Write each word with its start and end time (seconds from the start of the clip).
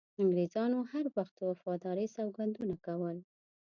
انګریزانو 0.21 0.77
هر 0.91 1.05
وخت 1.15 1.33
د 1.37 1.41
وفادارۍ 1.51 2.07
سوګندونه 2.15 2.75
کول. 2.85 3.17